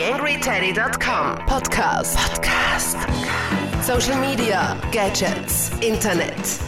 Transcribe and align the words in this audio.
TheAngryTeddy.com 0.00 1.44
Podcast. 1.44 2.16
Podcast. 2.16 2.96
Social 3.82 4.18
Media, 4.18 4.74
Gadgets, 4.92 5.70
Internet. 5.86 6.58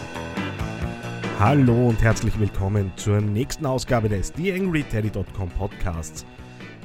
Hallo 1.40 1.88
und 1.88 2.02
herzlich 2.02 2.38
willkommen 2.38 2.92
zur 2.96 3.22
nächsten 3.22 3.64
Ausgabe 3.64 4.10
des 4.10 4.34
TheAngryTeddy.com 4.34 5.48
Podcasts. 5.48 6.26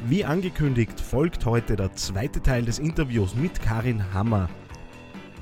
Wie 0.06 0.24
angekündigt 0.24 1.02
folgt 1.02 1.46
heute 1.46 1.76
der 1.76 1.92
zweite 1.92 2.42
Teil 2.42 2.64
des 2.64 2.80
Interviews 2.80 3.36
mit 3.36 3.62
Karin 3.62 4.14
Hammer. 4.14 4.50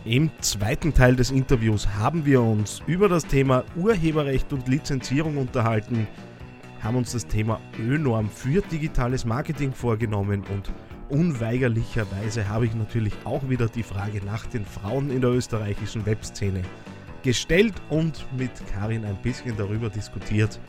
Im 0.06 0.32
zweiten 0.40 0.92
Teil 0.92 1.16
des 1.16 1.30
Interviews 1.30 1.88
haben 1.88 2.26
wir 2.26 2.42
uns 2.42 2.82
über 2.88 3.10
das 3.10 3.28
Thema 3.28 3.64
Urheberrecht 3.76 4.52
und 4.54 4.68
Lizenzierung 4.68 5.38
unterhalten, 5.38 6.08
haben 6.82 6.98
uns 6.98 7.12
das 7.12 7.28
Thema 7.28 7.60
Ö-Norm 7.80 8.28
für 8.28 8.64
digitales 8.64 9.24
Marketing 9.24 9.72
vorgenommen 9.72 10.44
und 10.52 10.74
unweigerlicherweise 11.10 12.48
habe 12.48 12.66
ich 12.66 12.76
natürlich 12.76 13.14
auch 13.24 13.48
wieder 13.50 13.68
die 13.68 13.84
Frage 13.84 14.24
nach 14.26 14.46
den 14.46 14.66
Frauen 14.66 15.10
in 15.10 15.22
der 15.22 15.32
österreichischen 15.32 16.06
Webszene 16.06 16.62
gestellt 17.24 17.74
und 17.90 18.26
mit 18.38 18.52
Karin 18.72 19.06
ein 19.06 19.18
bisschen 19.22 19.58
darüber 19.58 19.90
diskutiert. 19.90 20.60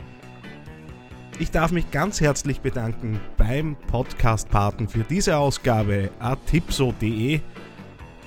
Ich 1.39 1.51
darf 1.51 1.71
mich 1.71 1.91
ganz 1.91 2.19
herzlich 2.19 2.61
bedanken 2.61 3.19
beim 3.37 3.75
Podcast-Paten 3.87 4.87
für 4.87 5.03
diese 5.03 5.37
Ausgabe 5.37 6.09
atipso.de. 6.19 7.41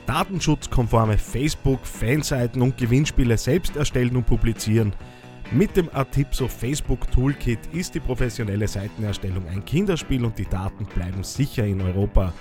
Datenschutzkonforme 0.07 1.19
Facebook, 1.19 1.85
Fanseiten 1.87 2.63
und 2.63 2.77
Gewinnspiele 2.77 3.37
selbst 3.37 3.77
erstellen 3.77 4.17
und 4.17 4.27
publizieren– 4.27 4.95
mit 5.53 5.77
dem 5.77 5.89
Atipso 5.93 6.49
Facebook 6.49 7.11
Toolkit 7.11 7.59
ist 7.73 7.95
die 7.95 8.01
professionelle 8.01 8.69
Seitenerstellung 8.69 9.47
ein 9.49 9.65
Kinderspiel 9.65 10.25
und 10.25 10.39
die 10.39 10.47
Daten 10.47 10.87
bleiben 10.87 11.25
sicher 11.25 11.67
in 11.67 11.81
Europa. 11.81 12.33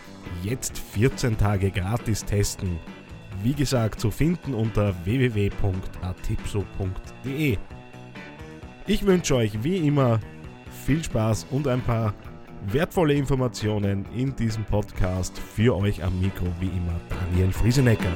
Jetzt 0.43 0.77
14 0.77 1.37
Tage 1.37 1.71
gratis 1.71 2.23
testen. 2.23 2.77
Wie 3.41 3.53
gesagt, 3.53 3.99
zu 3.99 4.11
finden 4.11 4.53
unter 4.53 4.93
www.atipso.de. 5.05 7.57
Ich 8.85 9.05
wünsche 9.05 9.35
euch 9.35 9.63
wie 9.63 9.77
immer 9.77 10.19
viel 10.85 11.03
Spaß 11.03 11.47
und 11.51 11.67
ein 11.67 11.81
paar 11.81 12.13
wertvolle 12.67 13.13
Informationen 13.13 14.05
in 14.15 14.35
diesem 14.35 14.65
Podcast. 14.65 15.39
Für 15.39 15.77
euch 15.77 16.03
am 16.03 16.19
Mikro 16.19 16.47
wie 16.59 16.67
immer 16.67 16.99
Daniel 17.09 17.51
Friesenecker. 17.51 18.11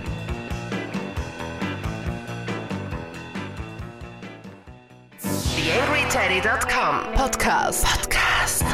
TheAngryTeddy.com 6.44 7.14
Podcast. 7.14 7.86
Podcast. 7.86 8.66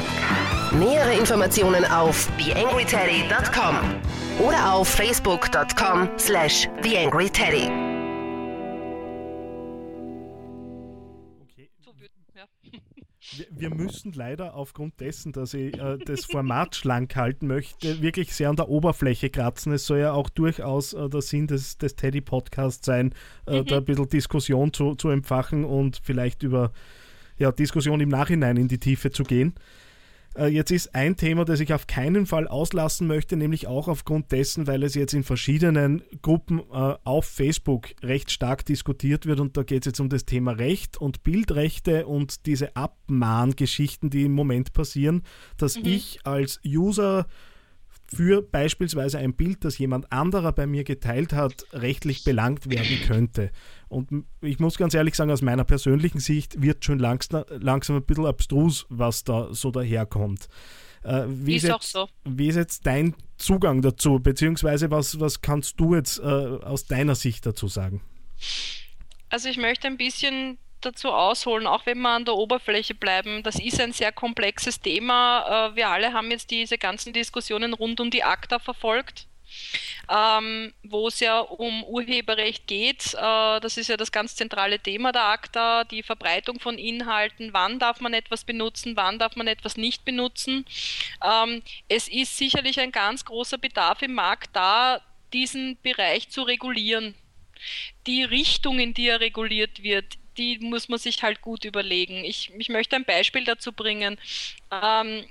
Nähere 0.73 1.13
Informationen 1.13 1.85
auf 1.85 2.27
TheAngryTeddy.com 2.39 3.75
oder 4.39 4.73
auf 4.73 4.87
Facebook.com 4.87 6.09
slash 6.17 6.67
TheAngryTeddy. 6.81 7.69
wir 13.51 13.69
müssen 13.69 14.13
leider 14.13 14.55
aufgrund 14.55 14.99
dessen, 14.99 15.31
dass 15.31 15.53
ich 15.53 15.77
äh, 15.77 15.97
das 16.03 16.25
Format 16.25 16.75
schlank 16.75 17.15
halten 17.15 17.45
möchte, 17.45 18.01
wirklich 18.01 18.33
sehr 18.33 18.49
an 18.49 18.55
der 18.55 18.69
Oberfläche 18.69 19.29
kratzen. 19.29 19.73
Es 19.73 19.85
soll 19.85 19.99
ja 19.99 20.13
auch 20.13 20.29
durchaus 20.29 20.93
äh, 20.93 21.07
der 21.07 21.21
Sinn 21.21 21.45
des, 21.45 21.77
des 21.77 21.95
Teddy-Podcasts 21.95 22.85
sein, 22.85 23.13
äh, 23.45 23.61
mhm. 23.61 23.65
da 23.65 23.77
ein 23.77 23.85
bisschen 23.85 24.09
Diskussion 24.09 24.73
zu, 24.73 24.95
zu 24.95 25.09
empfachen 25.09 25.65
und 25.65 26.01
vielleicht 26.03 26.41
über 26.41 26.71
ja, 27.39 27.51
Diskussion 27.51 27.99
im 27.99 28.09
Nachhinein 28.09 28.57
in 28.57 28.67
die 28.67 28.79
Tiefe 28.79 29.11
zu 29.11 29.23
gehen. 29.23 29.55
Äh, 30.35 30.47
jetzt 30.47 30.71
ist 30.71 30.93
ein 30.93 31.17
Thema, 31.17 31.43
das 31.43 31.59
ich 31.59 31.73
auf 31.73 31.87
keinen 31.87 32.25
Fall 32.25 32.47
auslassen 32.47 33.07
möchte, 33.07 33.35
nämlich 33.35 33.67
auch 33.67 33.87
aufgrund 33.87 34.31
dessen, 34.31 34.67
weil 34.67 34.83
es 34.83 34.93
jetzt 34.93 35.13
in 35.13 35.23
verschiedenen 35.23 36.03
Gruppen 36.21 36.59
äh, 36.59 36.95
auf 37.03 37.25
Facebook 37.25 37.89
recht 38.03 38.31
stark 38.31 38.65
diskutiert 38.65 39.25
wird 39.25 39.39
und 39.39 39.57
da 39.57 39.63
geht 39.63 39.83
es 39.83 39.91
jetzt 39.91 39.99
um 39.99 40.09
das 40.09 40.25
Thema 40.25 40.51
Recht 40.51 40.97
und 40.97 41.23
Bildrechte 41.23 42.05
und 42.05 42.45
diese 42.45 42.75
Abmahngeschichten, 42.75 44.09
die 44.09 44.25
im 44.25 44.33
Moment 44.33 44.73
passieren, 44.73 45.23
dass 45.57 45.77
mhm. 45.77 45.85
ich 45.85 46.19
als 46.25 46.59
User 46.65 47.25
für 48.13 48.41
beispielsweise 48.41 49.19
ein 49.19 49.33
Bild, 49.33 49.63
das 49.63 49.77
jemand 49.77 50.11
anderer 50.11 50.51
bei 50.51 50.65
mir 50.65 50.83
geteilt 50.83 51.33
hat, 51.33 51.65
rechtlich 51.73 52.23
belangt 52.23 52.69
werden 52.69 52.99
könnte. 53.05 53.51
Und 53.87 54.25
ich 54.41 54.59
muss 54.59 54.77
ganz 54.77 54.93
ehrlich 54.93 55.15
sagen, 55.15 55.31
aus 55.31 55.41
meiner 55.41 55.63
persönlichen 55.63 56.19
Sicht 56.19 56.61
wird 56.61 56.85
schon 56.85 56.99
langsam, 56.99 57.43
langsam 57.49 57.97
ein 57.97 58.03
bisschen 58.03 58.25
abstrus, 58.25 58.85
was 58.89 59.23
da 59.23 59.53
so 59.53 59.71
daherkommt. 59.71 60.47
Äh, 61.03 61.25
wie, 61.27 61.55
ist, 61.55 61.63
ist 61.63 61.69
jetzt, 61.69 61.91
so. 61.91 62.09
wie 62.25 62.47
ist 62.47 62.55
jetzt 62.55 62.85
dein 62.85 63.15
Zugang 63.37 63.81
dazu, 63.81 64.19
beziehungsweise 64.19 64.91
was, 64.91 65.19
was 65.19 65.41
kannst 65.41 65.79
du 65.79 65.95
jetzt 65.95 66.19
äh, 66.19 66.23
aus 66.23 66.85
deiner 66.85 67.15
Sicht 67.15 67.45
dazu 67.45 67.67
sagen? 67.67 68.01
Also 69.29 69.49
ich 69.49 69.57
möchte 69.57 69.87
ein 69.87 69.97
bisschen 69.97 70.57
dazu 70.85 71.11
ausholen, 71.11 71.67
auch 71.67 71.85
wenn 71.85 71.99
wir 71.99 72.09
an 72.09 72.25
der 72.25 72.35
Oberfläche 72.35 72.95
bleiben. 72.95 73.43
Das 73.43 73.55
ist 73.55 73.79
ein 73.79 73.93
sehr 73.93 74.11
komplexes 74.11 74.81
Thema. 74.81 75.69
Äh, 75.71 75.75
wir 75.75 75.89
alle 75.89 76.13
haben 76.13 76.31
jetzt 76.31 76.51
diese 76.51 76.77
ganzen 76.77 77.13
Diskussionen 77.13 77.73
rund 77.73 77.99
um 77.99 78.09
die 78.09 78.23
ACTA 78.23 78.59
verfolgt. 78.59 79.25
Ähm, 80.11 80.73
wo 80.83 81.07
es 81.07 81.19
ja 81.19 81.39
um 81.39 81.83
Urheberrecht 81.83 82.67
geht. 82.67 83.13
Äh, 83.15 83.59
das 83.59 83.77
ist 83.77 83.89
ja 83.89 83.97
das 83.97 84.11
ganz 84.11 84.35
zentrale 84.35 84.79
Thema 84.79 85.11
der 85.11 85.23
ACTA, 85.23 85.83
die 85.85 86.03
Verbreitung 86.03 86.59
von 86.59 86.77
Inhalten. 86.77 87.53
Wann 87.53 87.79
darf 87.79 87.99
man 87.99 88.13
etwas 88.13 88.43
benutzen, 88.43 88.95
wann 88.95 89.19
darf 89.19 89.35
man 89.35 89.47
etwas 89.47 89.77
nicht 89.77 90.05
benutzen? 90.05 90.65
Ähm, 91.23 91.63
es 91.87 92.07
ist 92.07 92.37
sicherlich 92.37 92.79
ein 92.79 92.91
ganz 92.91 93.25
großer 93.25 93.57
Bedarf 93.57 94.01
im 94.01 94.13
Markt 94.13 94.55
da, 94.55 95.01
diesen 95.33 95.77
Bereich 95.81 96.29
zu 96.29 96.43
regulieren. 96.43 97.15
Die 98.07 98.23
Richtung, 98.23 98.79
in 98.79 98.93
die 98.93 99.07
er 99.07 99.19
reguliert 99.19 99.83
wird, 99.83 100.17
die 100.39 100.57
muss 100.59 100.87
man 100.87 100.97
sich 100.97 101.21
halt 101.21 101.41
gut 101.41 101.65
überlegen. 101.65 102.23
Ich, 102.23 102.51
ich 102.57 102.69
möchte 102.69 102.95
ein 102.95 103.05
Beispiel 103.05 103.43
dazu 103.43 103.73
bringen. 103.73 104.17
Ähm, 104.71 105.25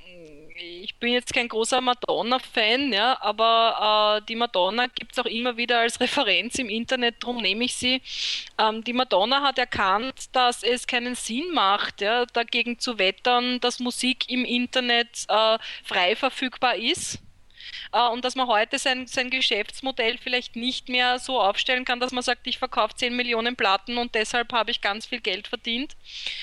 ich 0.83 0.97
bin 0.97 1.13
jetzt 1.13 1.33
kein 1.33 1.49
großer 1.49 1.81
Madonna-Fan, 1.81 2.93
ja, 2.93 3.17
aber 3.23 4.19
äh, 4.21 4.27
die 4.27 4.37
Madonna 4.37 4.87
gibt 4.87 5.13
es 5.13 5.19
auch 5.19 5.27
immer 5.27 5.57
wieder 5.57 5.81
als 5.81 5.99
Referenz 6.01 6.57
im 6.57 6.69
Internet, 6.69 7.23
darum 7.23 7.41
nehme 7.41 7.65
ich 7.65 7.75
sie. 7.77 8.03
Ähm, 8.59 8.85
die 8.85 8.93
Madonna 8.93 9.43
hat 9.43 9.59
erkannt, 9.59 10.27
dass 10.33 10.63
es 10.63 10.87
keinen 10.87 11.15
Sinn 11.15 11.53
macht, 11.55 12.01
ja, 12.01 12.27
dagegen 12.27 12.79
zu 12.79 12.99
wettern, 12.99 13.61
dass 13.61 13.79
Musik 13.79 14.29
im 14.29 14.45
Internet 14.45 15.25
äh, 15.29 15.59
frei 15.85 16.17
verfügbar 16.17 16.77
ist 16.77 17.21
und 17.93 18.25
dass 18.25 18.35
man 18.35 18.49
heute 18.49 18.79
sein, 18.79 19.07
sein 19.07 19.31
Geschäftsmodell 19.31 20.19
vielleicht 20.19 20.57
nicht 20.57 20.89
mehr 20.89 21.19
so 21.19 21.41
aufstellen 21.41 21.85
kann, 21.85 22.01
dass 22.01 22.13
man 22.13 22.23
sagt, 22.23 22.47
ich 22.47 22.59
verkaufe 22.59 22.95
10 22.95 23.15
Millionen 23.15 23.57
Platten 23.57 23.99
und 23.99 24.15
deshalb 24.15 24.53
habe 24.53 24.71
ich 24.71 24.81
ganz 24.81 25.07
viel 25.07 25.21
Geld 25.21 25.49
verdient, 25.49 25.97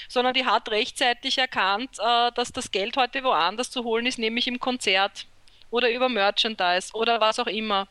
sondern 0.10 0.34
die 0.34 0.46
hat 0.46 0.70
rechtzeitig 0.70 1.38
erkannt, 1.38 1.98
äh, 2.00 2.32
dass 2.34 2.52
das 2.52 2.72
Geld 2.72 2.98
heute 2.98 3.24
woanders 3.24 3.70
zu 3.72 3.84
holen 3.84 4.06
ist, 4.06 4.20
nämlich 4.20 4.48
im 4.48 4.60
Konzert 4.60 5.28
oder 5.76 5.92
über 5.92 6.08
Merchandise 6.08 6.94
oder 6.94 7.20
was 7.20 7.38
auch 7.38 7.48
immer. 7.48 7.88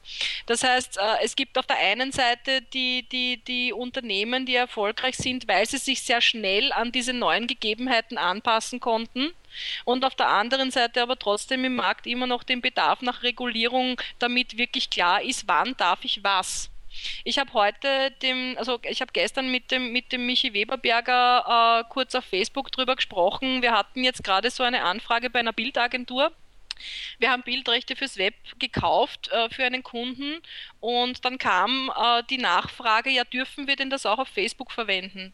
Das 0.47 0.65
heißt, 0.65 0.97
äh, 0.97 1.23
es 1.23 1.37
gibt 1.37 1.59
auf 1.59 1.67
der 1.67 1.77
einen 1.77 2.13
Seite 2.13 2.63
die, 2.63 3.07
die, 3.11 3.37
die 3.45 3.73
Unternehmen, 3.75 4.47
die 4.47 4.55
erfolgreich 4.55 5.17
sind, 5.17 5.47
weil 5.47 5.67
sie 5.67 5.77
sich 5.77 6.01
sehr 6.03 6.23
schnell 6.23 6.73
an 6.73 6.93
diese 6.93 7.13
neuen 7.13 7.47
Gegebenheiten 7.47 8.17
anpassen 8.17 8.81
konnten. 8.81 9.33
Und 9.85 10.05
auf 10.05 10.15
der 10.15 10.29
anderen 10.29 10.71
Seite 10.71 11.03
aber 11.03 11.19
trotzdem 11.19 11.65
im 11.65 11.77
Markt 11.77 12.07
immer 12.07 12.27
noch 12.27 12.43
den 12.43 12.63
Bedarf 12.63 13.03
nach 13.03 13.23
Regulierung, 13.23 14.01
damit 14.19 14.57
wirklich 14.57 14.89
klar 14.89 15.23
ist, 15.23 15.47
wann 15.47 15.77
darf 15.77 16.05
ich 16.05 16.25
was. 16.25 16.71
Ich 17.25 17.39
habe 17.39 17.53
heute 17.53 18.13
dem, 18.23 18.55
also 18.57 18.79
ich 18.85 19.01
habe 19.01 19.13
gestern 19.13 19.51
mit 19.51 19.71
dem, 19.71 19.93
mit 19.93 20.13
dem 20.13 20.27
Michi 20.27 20.55
Weberberger 20.55 21.83
äh, 21.83 21.93
kurz 21.93 22.15
auf 22.15 22.25
Facebook 22.25 22.71
drüber 22.73 22.97
gesprochen. 22.97 23.63
Wir 23.63 23.73
hatten 23.73 24.05
jetzt 24.05 24.25
gerade 24.25 24.51
so 24.51 24.63
eine 24.63 24.85
Anfrage 24.85 25.29
bei 25.29 25.41
einer 25.41 25.53
Bildagentur 25.53 26.33
wir 27.19 27.31
haben 27.31 27.43
Bildrechte 27.43 27.97
fürs 27.97 28.17
Web 28.17 28.35
gekauft 28.59 29.29
äh, 29.29 29.49
für 29.51 29.65
einen 29.65 29.83
Kunden 29.83 30.41
und 30.81 31.25
dann 31.25 31.39
kam 31.39 31.91
äh, 31.97 32.23
die 32.31 32.39
Nachfrage, 32.39 33.11
ja, 33.11 33.25
dürfen 33.25 33.67
wir 33.67 33.77
denn 33.77 33.91
das 33.91 34.07
auch 34.07 34.19
auf 34.19 34.29
Facebook 34.29 34.73
verwenden? 34.73 35.33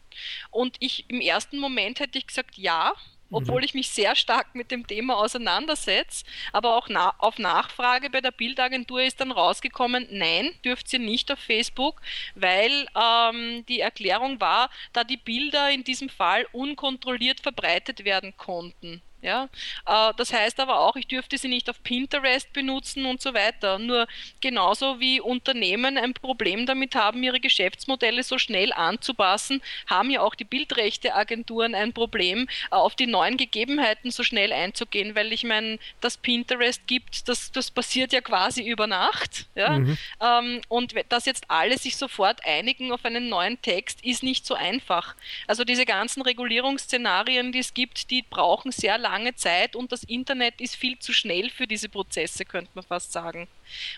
Und 0.49 0.77
ich 0.79 1.09
im 1.09 1.21
ersten 1.21 1.59
Moment 1.59 1.99
hätte 1.99 2.17
ich 2.17 2.27
gesagt, 2.27 2.57
ja, 2.57 2.93
obwohl 3.31 3.61
mhm. 3.61 3.65
ich 3.65 3.73
mich 3.73 3.89
sehr 3.89 4.15
stark 4.15 4.53
mit 4.53 4.71
dem 4.71 4.85
Thema 4.85 5.17
auseinandersetze. 5.17 6.25
Aber 6.51 6.75
auch 6.75 6.89
na 6.89 7.13
auf 7.17 7.39
Nachfrage 7.39 8.09
bei 8.09 8.21
der 8.21 8.31
Bildagentur 8.31 9.01
ist 9.01 9.21
dann 9.21 9.31
rausgekommen, 9.31 10.07
nein, 10.11 10.51
dürft 10.63 10.91
ihr 10.93 10.99
nicht 10.99 11.31
auf 11.31 11.39
Facebook, 11.39 12.01
weil 12.35 12.87
ähm, 12.95 13.65
die 13.67 13.79
Erklärung 13.79 14.39
war, 14.41 14.69
da 14.93 15.03
die 15.03 15.17
Bilder 15.17 15.71
in 15.71 15.83
diesem 15.83 16.09
Fall 16.09 16.45
unkontrolliert 16.51 17.39
verbreitet 17.39 18.03
werden 18.03 18.35
konnten 18.37 19.01
Ja? 19.21 19.49
Äh, 19.85 20.13
das 20.17 20.33
heißt 20.33 20.59
aber 20.59 20.79
auch, 20.79 20.95
ich 20.95 21.07
dürfte 21.07 21.37
sie 21.37 21.47
nicht 21.47 21.69
auf 21.69 21.81
Pinterest 21.83 22.51
benutzen 22.53 23.05
und 23.05 23.21
so 23.21 23.33
weiter. 23.33 23.79
Nur 23.79 24.07
genauso 24.41 24.99
wie 24.99 25.21
Unternehmen 25.21 25.97
ein 25.97 26.13
Problem 26.13 26.65
damit 26.65 26.95
haben, 26.95 27.23
ihre 27.23 27.39
Geschäftsmodelle 27.39 28.23
so 28.23 28.37
schnell 28.37 28.73
anzupassen, 28.73 29.61
haben 29.87 30.09
ja 30.09 30.21
auch 30.21 30.35
die 30.35 30.43
Bildrechteagenturen 30.43 31.75
ein 31.75 31.93
Problem, 31.93 32.47
äh, 32.71 32.75
auf 32.75 32.95
die 32.95 33.07
neuen 33.07 33.37
Gegebenheiten 33.37 34.11
so 34.11 34.23
schnell 34.23 34.51
einzugehen, 34.51 35.15
weil 35.15 35.31
ich 35.31 35.43
meine, 35.43 35.79
dass 36.01 36.17
Pinterest 36.17 36.87
gibt, 36.87 37.27
das, 37.27 37.51
das 37.51 37.71
passiert 37.71 38.13
ja 38.13 38.21
quasi 38.21 38.67
über 38.67 38.87
Nacht. 38.87 39.45
Ja? 39.55 39.79
Mhm. 39.79 39.97
Ähm, 40.21 40.61
und 40.67 40.95
dass 41.09 41.25
jetzt 41.25 41.45
alle 41.47 41.77
sich 41.77 41.95
sofort 41.95 42.45
einigen 42.45 42.91
auf 42.91 43.05
einen 43.05 43.29
neuen 43.29 43.61
Text, 43.61 44.03
ist 44.03 44.23
nicht 44.23 44.45
so 44.45 44.55
einfach. 44.55 45.15
Also 45.47 45.63
diese 45.63 45.85
ganzen 45.85 46.21
Regulierungsszenarien, 46.21 47.51
die 47.51 47.59
es 47.59 47.73
gibt, 47.73 48.09
die 48.09 48.23
brauchen 48.23 48.71
sehr 48.71 48.97
lange 48.97 49.10
lange 49.11 49.35
Zeit 49.35 49.75
und 49.75 49.91
das 49.91 50.03
Internet 50.03 50.61
ist 50.61 50.75
viel 50.75 50.97
zu 50.99 51.13
schnell 51.13 51.49
für 51.49 51.67
diese 51.67 51.89
Prozesse, 51.89 52.45
könnte 52.45 52.71
man 52.73 52.83
fast 52.83 53.11
sagen. 53.11 53.47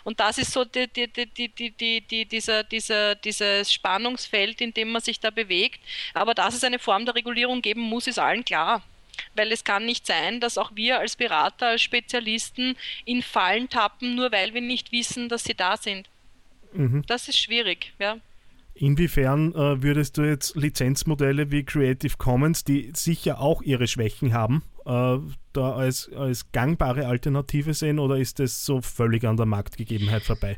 Und 0.04 0.20
das 0.20 0.38
ist 0.38 0.52
so 0.52 0.66
die, 0.66 0.88
die, 0.88 2.02
die, 2.02 2.26
dieser, 2.26 2.64
dieser, 2.64 3.16
dieses 3.16 3.72
Spannungsfeld, 3.72 4.62
in 4.62 4.74
dem 4.74 4.92
man 4.92 5.02
sich 5.02 5.20
da 5.20 5.30
bewegt. 5.30 5.80
Aber 6.14 6.34
dass 6.34 6.56
es 6.56 6.64
eine 6.64 6.80
Form 6.80 7.06
der 7.06 7.16
Regulierung 7.16 7.62
geben 7.62 7.82
muss, 7.82 8.08
ist 8.08 8.20
allen 8.20 8.44
klar. 8.44 8.82
Weil 9.36 9.52
es 9.52 9.64
kann 9.64 9.86
nicht 9.86 10.08
sein, 10.08 10.40
dass 10.40 10.58
auch 10.58 10.72
wir 10.76 11.00
als 11.00 11.16
Berater, 11.16 11.68
als 11.68 11.84
Spezialisten 11.84 12.76
in 13.06 13.22
Fallen 13.22 13.70
tappen, 13.70 14.16
nur 14.16 14.32
weil 14.32 14.54
wir 14.56 14.62
nicht 14.62 14.92
wissen, 14.92 15.30
dass 15.30 15.44
sie 15.44 15.54
da 15.54 15.78
sind. 15.78 16.10
Mhm. 16.74 17.04
Das 17.06 17.28
ist 17.28 17.38
schwierig, 17.38 17.94
ja. 18.00 18.18
Inwiefern 18.76 19.54
äh, 19.54 19.84
würdest 19.84 20.18
du 20.18 20.24
jetzt 20.24 20.56
Lizenzmodelle 20.56 21.52
wie 21.52 21.64
Creative 21.64 22.18
Commons, 22.18 22.64
die 22.64 22.92
sicher 22.96 23.40
auch 23.40 23.62
ihre 23.62 23.86
Schwächen 23.88 24.34
haben, 24.34 24.64
äh, 24.86 25.20
da 25.54 25.74
als, 25.74 26.12
als 26.14 26.52
gangbare 26.52 27.08
Alternative 27.08 27.74
sehen 27.74 28.00
oder 28.00 28.18
ist 28.18 28.40
das 28.40 28.66
so 28.66 28.82
völlig 28.82 29.24
an 29.26 29.38
der 29.38 29.46
Marktgegebenheit 29.46 30.24
vorbei? 30.24 30.58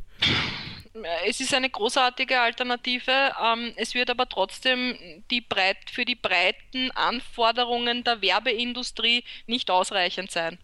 Es 1.27 1.41
ist 1.41 1.53
eine 1.53 1.69
großartige 1.69 2.39
Alternative. 2.39 3.11
Ähm, 3.43 3.73
es 3.75 3.93
wird 3.93 4.09
aber 4.09 4.27
trotzdem 4.27 4.95
die 5.29 5.41
breit, 5.41 5.77
für 5.91 6.05
die 6.05 6.15
breiten 6.15 6.91
Anforderungen 6.91 8.03
der 8.03 8.21
Werbeindustrie 8.21 9.23
nicht 9.45 9.69
ausreichend 9.69 10.31
sein. 10.31 10.57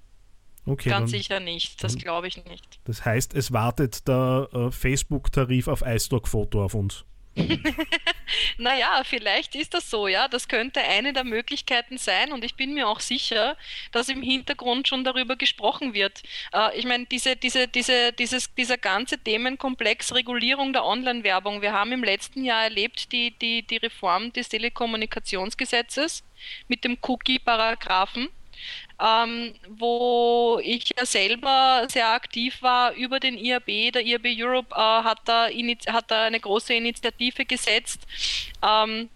Okay, 0.65 0.89
Ganz 0.89 1.11
dann, 1.11 1.19
sicher 1.19 1.39
nicht, 1.39 1.83
das 1.83 1.97
glaube 1.97 2.27
ich 2.27 2.43
nicht. 2.45 2.79
Das 2.85 3.03
heißt, 3.03 3.33
es 3.33 3.51
wartet 3.51 4.07
der 4.07 4.47
äh, 4.53 4.71
Facebook-Tarif 4.71 5.67
auf 5.67 5.81
iStock-Foto 5.81 6.63
auf 6.63 6.75
uns. 6.75 7.03
naja, 8.57 9.03
vielleicht 9.05 9.55
ist 9.55 9.73
das 9.73 9.89
so, 9.89 10.07
ja. 10.07 10.27
Das 10.27 10.47
könnte 10.47 10.81
eine 10.81 11.13
der 11.13 11.23
Möglichkeiten 11.23 11.97
sein 11.97 12.33
und 12.33 12.43
ich 12.43 12.55
bin 12.55 12.73
mir 12.73 12.87
auch 12.87 12.99
sicher, 12.99 13.57
dass 13.91 14.09
im 14.09 14.21
Hintergrund 14.21 14.87
schon 14.87 15.03
darüber 15.03 15.35
gesprochen 15.35 15.93
wird. 15.93 16.23
Äh, 16.53 16.77
ich 16.77 16.85
meine, 16.85 17.05
diese, 17.05 17.35
diese, 17.35 17.67
diese, 17.67 18.11
dieses, 18.13 18.53
dieser 18.53 18.77
ganze 18.77 19.17
Themenkomplex 19.17 20.13
Regulierung 20.13 20.73
der 20.73 20.85
Online-Werbung, 20.85 21.61
wir 21.61 21.71
haben 21.73 21.91
im 21.93 22.03
letzten 22.03 22.43
Jahr 22.43 22.63
erlebt 22.63 23.11
die, 23.11 23.31
die, 23.37 23.65
die 23.65 23.77
Reform 23.77 24.33
des 24.33 24.49
Telekommunikationsgesetzes 24.49 26.23
mit 26.67 26.83
dem 26.83 26.97
Cookie-Paragraphen 27.01 28.29
ähm, 29.01 29.53
wo 29.69 30.59
ich 30.63 30.91
ja 30.97 31.05
selber 31.05 31.87
sehr 31.89 32.09
aktiv 32.09 32.61
war 32.61 32.93
über 32.93 33.19
den 33.19 33.37
IAB. 33.37 33.91
Der 33.93 34.05
IAB 34.05 34.25
Europe 34.37 34.73
äh, 34.75 34.79
hat, 34.79 35.19
da 35.25 35.47
hat 35.87 36.11
da 36.11 36.25
eine 36.25 36.39
große 36.39 36.73
Initiative 36.73 37.45
gesetzt. 37.45 38.01
Ähm, 38.63 39.09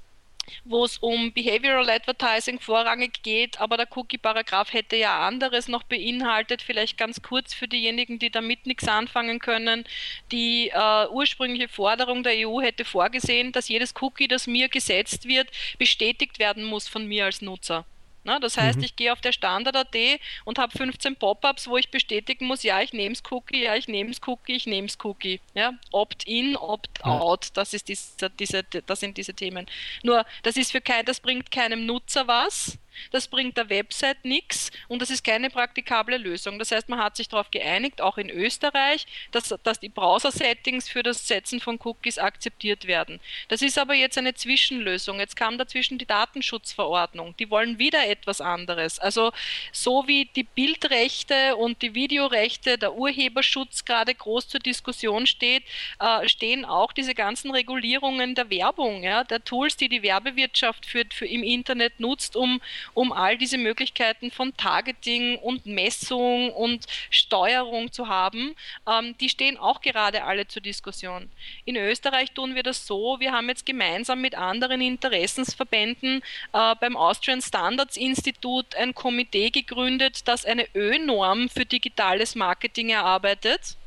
wo 0.63 0.85
es 0.85 0.97
um 0.97 1.31
Behavioral 1.33 1.89
Advertising 1.89 2.59
vorrangig 2.59 3.23
geht, 3.23 3.59
aber 3.59 3.77
der 3.77 3.87
Cookie-Paragraph 3.95 4.73
hätte 4.73 4.95
ja 4.95 5.25
anderes 5.27 5.67
noch 5.67 5.83
beinhaltet. 5.83 6.61
Vielleicht 6.61 6.97
ganz 6.97 7.21
kurz 7.21 7.53
für 7.53 7.67
diejenigen, 7.67 8.19
die 8.19 8.29
damit 8.29 8.65
nichts 8.65 8.87
anfangen 8.87 9.39
können. 9.39 9.85
Die 10.31 10.69
äh, 10.73 11.07
ursprüngliche 11.09 11.67
Forderung 11.67 12.23
der 12.23 12.47
EU 12.47 12.61
hätte 12.61 12.85
vorgesehen, 12.85 13.51
dass 13.51 13.67
jedes 13.69 13.93
Cookie, 14.01 14.27
das 14.27 14.47
mir 14.47 14.69
gesetzt 14.69 15.27
wird, 15.27 15.49
bestätigt 15.77 16.39
werden 16.39 16.63
muss 16.63 16.87
von 16.87 17.07
mir 17.07 17.25
als 17.25 17.41
Nutzer. 17.41 17.85
Ne? 18.25 18.39
Das 18.41 18.57
heißt, 18.57 18.79
mhm. 18.79 18.83
ich 18.83 18.95
gehe 18.95 19.13
auf 19.13 19.21
der 19.21 19.31
Standard.at 19.31 19.95
und 20.43 20.59
habe 20.59 20.77
15 20.77 21.15
Pop-ups, 21.15 21.67
wo 21.67 21.77
ich 21.77 21.89
bestätigen 21.91 22.47
muss, 22.47 22.63
ja, 22.63 22.81
ich 22.81 22.91
nehme 22.91 23.13
es 23.13 23.23
Cookie, 23.29 23.63
ja, 23.63 23.75
ich 23.75 23.87
nehme 23.87 24.09
es 24.11 24.19
Cookie, 24.25 24.55
ich 24.55 24.65
nehme 24.65 24.87
es 24.87 24.97
Cookie. 25.03 25.39
Ja? 25.53 25.73
Opt-in, 25.91 26.57
Opt-out, 26.57 27.45
ja. 27.45 27.51
das, 27.53 27.73
ist 27.73 27.87
diese, 27.87 28.63
das 28.85 28.99
sind 28.99 29.17
diese 29.17 29.33
Themen. 29.33 29.67
Nur, 30.03 30.25
das, 30.43 30.57
ist 30.57 30.71
für 30.71 30.81
kein, 30.81 31.05
das 31.05 31.19
bringt 31.19 31.51
keinem 31.51 31.85
Nutzer 31.85 32.27
was, 32.27 32.77
das 33.11 33.27
bringt 33.27 33.57
der 33.57 33.69
Website 33.69 34.23
nichts 34.23 34.71
und 34.87 35.01
das 35.01 35.09
ist 35.09 35.23
keine 35.23 35.49
praktikable 35.49 36.17
Lösung. 36.17 36.59
Das 36.59 36.71
heißt, 36.71 36.89
man 36.89 36.99
hat 36.99 37.15
sich 37.15 37.27
darauf 37.27 37.51
geeinigt, 37.51 38.01
auch 38.01 38.17
in 38.17 38.29
Österreich, 38.29 39.05
dass, 39.31 39.53
dass 39.63 39.79
die 39.79 39.89
Browser-Settings 39.89 40.89
für 40.89 41.03
das 41.03 41.27
Setzen 41.27 41.59
von 41.59 41.79
Cookies 41.83 42.17
akzeptiert 42.17 42.87
werden. 42.87 43.19
Das 43.47 43.61
ist 43.61 43.77
aber 43.77 43.93
jetzt 43.93 44.17
eine 44.17 44.33
Zwischenlösung. 44.33 45.19
Jetzt 45.19 45.35
kam 45.35 45.57
dazwischen 45.57 45.97
die 45.97 46.05
Datenschutzverordnung. 46.05 47.35
Die 47.37 47.49
wollen 47.49 47.79
wieder 47.79 48.07
etwas 48.07 48.41
anderes. 48.41 48.99
Also 48.99 49.31
so 49.71 50.07
wie 50.07 50.25
die 50.25 50.43
Bildrechte 50.43 51.55
und 51.55 51.81
die 51.81 51.93
Videorechte, 51.93 52.77
der 52.77 52.95
Urheberschutz 52.95 53.85
gerade 53.85 54.13
groß 54.13 54.47
zur 54.47 54.59
Diskussion 54.59 55.27
steht, 55.27 55.63
äh, 55.99 56.27
stehen 56.27 56.65
auch 56.65 56.93
diese 56.93 57.15
ganzen 57.15 57.51
Regulierungen 57.51 58.35
der 58.35 58.49
Werbung, 58.49 59.03
ja, 59.03 59.23
der 59.23 59.43
Tools, 59.43 59.77
die 59.77 59.89
die 59.89 60.03
Werbewirtschaft 60.03 60.85
für, 60.85 61.03
für 61.11 61.25
im 61.25 61.43
Internet 61.43 61.99
nutzt, 61.99 62.35
um 62.35 62.61
um 62.93 63.11
all 63.11 63.37
diese 63.37 63.57
Möglichkeiten 63.57 64.31
von 64.31 64.55
Targeting 64.55 65.37
und 65.37 65.65
Messung 65.65 66.51
und 66.51 66.85
Steuerung 67.09 67.91
zu 67.91 68.07
haben, 68.07 68.55
ähm, 68.87 69.15
die 69.19 69.29
stehen 69.29 69.57
auch 69.57 69.81
gerade 69.81 70.23
alle 70.23 70.47
zur 70.47 70.61
Diskussion. 70.61 71.29
In 71.65 71.75
Österreich 71.75 72.31
tun 72.31 72.55
wir 72.55 72.63
das 72.63 72.85
so, 72.85 73.19
wir 73.19 73.31
haben 73.31 73.49
jetzt 73.49 73.65
gemeinsam 73.65 74.21
mit 74.21 74.35
anderen 74.35 74.81
Interessensverbänden 74.81 76.21
äh, 76.53 76.75
beim 76.79 76.95
Austrian 76.95 77.41
Standards 77.41 77.97
Institut 77.97 78.75
ein 78.75 78.93
Komitee 78.93 79.49
gegründet, 79.49 80.27
das 80.27 80.45
eine 80.45 80.67
Ö-Norm 80.75 81.49
für 81.49 81.65
digitales 81.65 82.35
Marketing 82.35 82.89
erarbeitet 82.89 83.77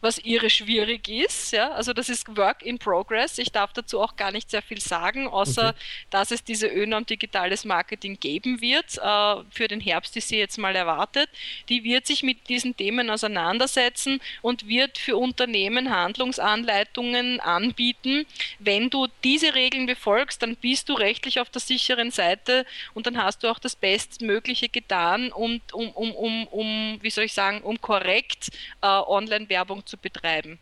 was 0.00 0.18
irre 0.18 0.50
schwierig 0.50 1.08
ist. 1.08 1.52
Ja? 1.52 1.70
Also 1.72 1.92
das 1.92 2.08
ist 2.08 2.36
Work 2.36 2.62
in 2.62 2.78
Progress. 2.78 3.38
Ich 3.38 3.52
darf 3.52 3.72
dazu 3.72 4.00
auch 4.00 4.16
gar 4.16 4.32
nicht 4.32 4.50
sehr 4.50 4.62
viel 4.62 4.80
sagen, 4.80 5.28
außer 5.28 5.70
okay. 5.70 5.78
dass 6.10 6.30
es 6.30 6.44
diese 6.44 6.66
ÖNORM 6.66 7.06
digitales 7.06 7.64
Marketing 7.64 8.18
geben 8.18 8.60
wird. 8.60 8.98
Äh, 8.98 9.44
für 9.50 9.68
den 9.68 9.80
Herbst 9.80 10.16
ist 10.16 10.28
sie 10.28 10.38
jetzt 10.38 10.58
mal 10.58 10.74
erwartet. 10.74 11.28
Die 11.68 11.84
wird 11.84 12.06
sich 12.06 12.22
mit 12.22 12.48
diesen 12.48 12.76
Themen 12.76 13.10
auseinandersetzen 13.10 14.20
und 14.40 14.68
wird 14.68 14.98
für 14.98 15.16
Unternehmen 15.16 15.90
Handlungsanleitungen 15.90 17.40
anbieten. 17.40 18.26
Wenn 18.58 18.90
du 18.90 19.06
diese 19.24 19.54
Regeln 19.54 19.86
befolgst, 19.86 20.42
dann 20.42 20.56
bist 20.56 20.88
du 20.88 20.94
rechtlich 20.94 21.40
auf 21.40 21.50
der 21.50 21.60
sicheren 21.60 22.10
Seite 22.10 22.66
und 22.94 23.06
dann 23.06 23.22
hast 23.22 23.42
du 23.42 23.48
auch 23.48 23.58
das 23.58 23.76
Bestmögliche 23.76 24.68
getan, 24.68 25.32
um, 25.32 25.60
um, 25.72 25.90
um, 25.90 26.12
um, 26.12 26.46
um 26.48 26.98
wie 27.00 27.10
soll 27.10 27.24
ich 27.24 27.32
sagen, 27.32 27.62
um 27.62 27.80
korrekt 27.80 28.48
äh, 28.80 28.86
Online-Werbung 28.86 29.61
Werbung 29.62 29.86
zu 29.86 29.96
betreiben. 29.96 30.58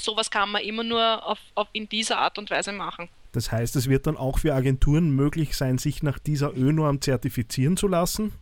Sowas 0.00 0.30
kann 0.30 0.50
man 0.50 0.62
immer 0.62 0.84
nur 0.84 1.26
auf, 1.26 1.38
auf 1.56 1.68
in 1.72 1.88
dieser 1.88 2.18
Art 2.18 2.38
und 2.38 2.48
Weise 2.50 2.72
machen. 2.72 3.08
Das 3.32 3.50
heißt, 3.50 3.74
es 3.76 3.88
wird 3.88 4.06
dann 4.06 4.16
auch 4.16 4.38
für 4.38 4.54
Agenturen 4.54 5.10
möglich 5.10 5.56
sein, 5.56 5.78
sich 5.78 6.02
nach 6.02 6.18
dieser 6.18 6.56
ÖNorm 6.56 7.00
zertifizieren 7.00 7.76
zu 7.76 7.88
lassen? 7.88 8.32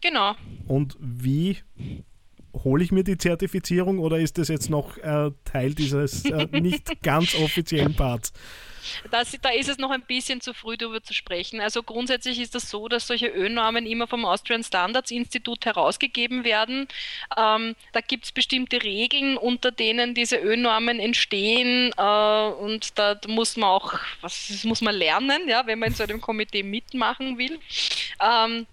Genau. 0.00 0.34
Und 0.66 0.96
wie 0.98 1.58
hole 2.54 2.82
ich 2.82 2.92
mir 2.92 3.04
die 3.04 3.18
Zertifizierung 3.18 3.98
oder 3.98 4.18
ist 4.18 4.38
das 4.38 4.48
jetzt 4.48 4.70
noch 4.70 4.96
äh, 4.98 5.30
Teil 5.44 5.74
dieses 5.74 6.24
äh, 6.24 6.48
nicht 6.58 7.02
ganz 7.02 7.34
offiziellen 7.42 7.94
Parts? 7.94 8.32
Das, 9.10 9.36
da 9.40 9.50
ist 9.50 9.68
es 9.68 9.78
noch 9.78 9.90
ein 9.90 10.02
bisschen 10.02 10.40
zu 10.40 10.54
früh 10.54 10.76
darüber 10.76 11.02
zu 11.02 11.14
sprechen. 11.14 11.60
Also 11.60 11.82
grundsätzlich 11.82 12.38
ist 12.38 12.54
das 12.54 12.70
so, 12.70 12.88
dass 12.88 13.06
solche 13.06 13.28
Ö-Normen 13.28 13.86
immer 13.86 14.06
vom 14.06 14.24
Austrian 14.24 14.62
Standards 14.62 15.10
Institut 15.10 15.66
herausgegeben 15.66 16.44
werden. 16.44 16.88
Ähm, 17.36 17.76
da 17.92 18.00
gibt 18.00 18.24
es 18.24 18.32
bestimmte 18.32 18.82
Regeln, 18.82 19.36
unter 19.36 19.70
denen 19.70 20.14
diese 20.14 20.36
Ö-Normen 20.36 21.00
entstehen 21.00 21.92
äh, 21.96 22.02
und 22.02 22.98
da 22.98 23.18
muss 23.26 23.56
man 23.56 23.70
auch, 23.70 23.94
was 24.20 24.64
muss 24.64 24.80
man 24.80 24.94
lernen, 24.94 25.48
ja, 25.48 25.66
wenn 25.66 25.78
man 25.78 25.90
in 25.90 25.94
so 25.94 26.04
einem 26.04 26.20
Komitee 26.20 26.62
mitmachen 26.62 27.38
will. 27.38 27.58
Ähm, 28.20 28.66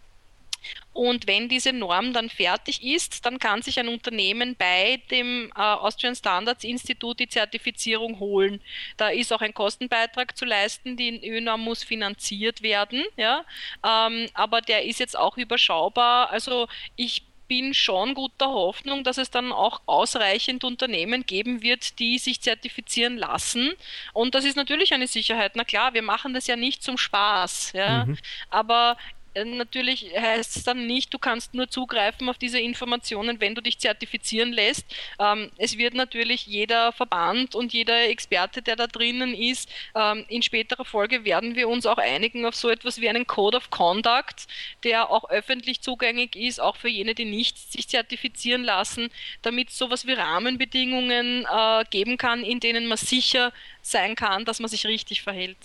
und 0.98 1.28
wenn 1.28 1.48
diese 1.48 1.74
Norm 1.74 2.12
dann 2.12 2.28
fertig 2.28 2.84
ist, 2.84 3.24
dann 3.24 3.38
kann 3.38 3.62
sich 3.62 3.80
ein 3.80 3.88
Unternehmen 3.88 4.56
bei 4.56 5.00
dem 5.12 5.52
äh, 5.56 5.60
Austrian 5.60 6.16
Standards 6.16 6.64
Institut 6.64 7.20
die 7.20 7.28
Zertifizierung 7.28 8.18
holen. 8.20 8.62
Da 8.98 9.10
ist 9.10 9.32
auch 9.32 9.42
ein 9.42 9.54
Kostenbeitrag 9.54 10.36
zu 10.36 10.44
leisten, 10.44 10.98
die 10.98 11.30
ÖNorm 11.30 11.62
muss 11.62 11.84
finanziert 11.84 12.64
werden, 12.64 13.04
ja, 13.16 13.46
ähm, 13.86 14.28
aber 14.34 14.62
der 14.62 14.86
ist 14.86 15.00
jetzt 15.00 15.16
auch 15.16 15.38
überschaubar. 15.38 16.32
Also 16.32 16.68
ich 16.96 17.22
bin 17.48 17.74
schon 17.76 18.14
guter 18.14 18.48
Hoffnung, 18.48 19.04
dass 19.04 19.18
es 19.18 19.30
dann 19.30 19.52
auch 19.52 19.82
ausreichend 19.86 20.64
Unternehmen 20.64 21.26
geben 21.26 21.62
wird, 21.62 22.00
die 22.00 22.18
sich 22.18 22.42
zertifizieren 22.42 23.18
lassen. 23.18 23.72
Und 24.14 24.36
das 24.36 24.46
ist 24.46 24.58
natürlich 24.58 24.94
eine 24.94 25.08
Sicherheit. 25.08 25.54
Na 25.56 25.64
klar, 25.64 25.94
wir 25.94 26.02
machen 26.02 26.34
das 26.34 26.48
ja 26.48 26.56
nicht 26.56 26.84
zum 26.84 26.98
Spaß, 26.98 27.74
ja. 27.74 28.06
Mhm. 28.06 28.18
Aber 28.50 28.98
natürlich 29.46 30.12
heißt 30.16 30.58
es 30.58 30.64
dann 30.64 30.88
nicht, 30.88 31.14
du 31.14 31.20
kannst 31.20 31.54
nur 31.54 31.70
zugreifen 31.70 32.30
auf 32.30 32.38
diese 32.38 32.60
Informationen, 32.60 33.40
wenn 33.40 33.56
du 33.56 33.62
dich 33.62 33.80
zertifizieren 33.80 34.54
lässt. 34.54 34.86
Ähm, 35.20 35.52
es 35.58 35.78
wird 35.78 35.94
natürlich 35.94 36.46
jeder 36.46 36.92
Verband 36.92 37.56
und 37.56 37.74
jeder 37.74 38.10
Experte, 38.10 38.62
der 38.62 38.76
da 38.76 38.88
drinnen 38.88 39.34
ist, 39.34 39.70
ähm, 39.96 40.26
in 40.30 40.42
späterer 40.42 40.86
Folge 40.86 41.26
werden 41.26 41.56
wir 41.56 41.70
uns 41.70 41.86
auch 41.86 41.98
einigen 41.98 42.46
auf 42.46 42.56
so 42.56 42.70
etwas 42.70 43.02
wie 43.02 43.10
einen 43.10 43.28
Code 43.28 43.58
of 43.58 43.70
Conduct, 43.70 44.48
der 44.84 45.10
auch 45.10 45.30
öffentlich 45.30 45.82
zugänglich 45.82 46.36
ist, 46.36 46.60
auch 46.60 46.76
für 46.76 46.90
jene, 46.90 47.16
die 47.16 47.26
nicht 47.26 47.58
sich 47.72 47.88
zertifizieren 47.88 48.64
lassen, 48.64 49.10
damit 49.42 49.70
es 49.70 49.78
sowas 49.78 50.08
wie 50.08 50.14
Rahmenbedingungen 50.14 51.46
äh, 51.46 51.86
geben 51.90 52.18
kann, 52.18 52.44
in 52.44 52.60
denen 52.60 52.88
man 52.88 52.98
sicher 52.98 53.54
sein 53.82 54.16
kann, 54.16 54.46
dass 54.46 54.60
man 54.60 54.70
sich 54.70 54.86
richtig 54.86 55.22
verhält. 55.22 55.58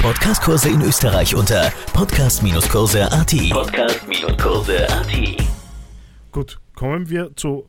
Podcastkurse 0.00 0.68
in 0.68 0.80
Österreich 0.82 1.34
unter 1.34 1.72
podcast-kurse.at. 1.92 3.34
Podcast-kurse.at. 3.50 5.44
Gut, 6.32 6.58
kommen 6.74 7.08
wir 7.08 7.36
zu 7.36 7.68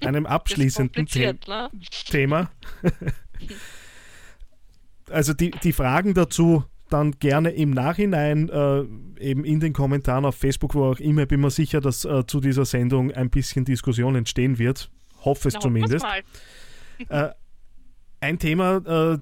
einem 0.00 0.26
abschließenden 0.26 1.06
The 1.06 1.32
ne? 1.46 1.70
Thema. 2.10 2.50
also 5.10 5.32
die, 5.32 5.50
die 5.50 5.72
Fragen 5.72 6.12
dazu 6.14 6.64
dann 6.90 7.12
gerne 7.12 7.50
im 7.50 7.70
Nachhinein 7.70 8.48
äh, 8.48 8.84
eben 9.18 9.44
in 9.44 9.60
den 9.60 9.72
Kommentaren 9.72 10.24
auf 10.24 10.36
Facebook, 10.36 10.74
wo 10.74 10.84
auch 10.84 11.00
immer, 11.00 11.26
bin 11.26 11.40
mir 11.40 11.50
sicher, 11.50 11.80
dass 11.80 12.04
äh, 12.04 12.26
zu 12.26 12.40
dieser 12.40 12.64
Sendung 12.64 13.10
ein 13.12 13.30
bisschen 13.30 13.64
Diskussion 13.64 14.14
entstehen 14.16 14.58
wird. 14.58 14.90
Hoffe 15.24 15.48
es 15.48 15.54
Na, 15.54 15.60
zumindest. 15.60 16.04
Äh, 17.08 17.30
ein 18.20 18.38
Thema, 18.38 18.76
äh, 18.76 19.18